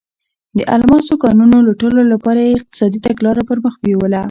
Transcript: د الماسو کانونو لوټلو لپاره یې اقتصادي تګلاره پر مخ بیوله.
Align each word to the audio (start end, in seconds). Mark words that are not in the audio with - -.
د 0.57 0.59
الماسو 0.75 1.13
کانونو 1.23 1.57
لوټلو 1.67 2.01
لپاره 2.13 2.39
یې 2.47 2.55
اقتصادي 2.57 2.99
تګلاره 3.07 3.41
پر 3.49 3.57
مخ 3.63 3.73
بیوله. 3.83 4.19